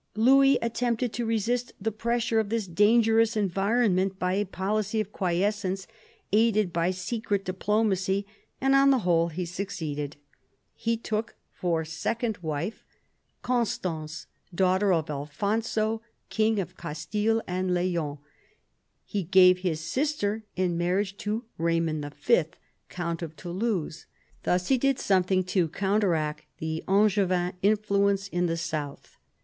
[0.15, 5.85] Louis attempted to resist the pressure of this dangerous environment by a policy of quiescence
[6.33, 8.25] aided by secret diplomacy;
[8.59, 10.15] and, on the whole, he succeeded.
[10.73, 12.83] He took for second wife
[13.43, 13.79] Con 8 PHILIP AUGUSTUS chap.
[13.79, 14.25] stance,
[14.55, 18.17] daughter of Alfonso, king of Castile and Leon.
[19.05, 22.45] He gave his sister in marriage to Eaymond V.,
[22.89, 24.07] count of Toulouse.
[24.45, 29.17] Thus he did something to counteract the Angevin influence in the south.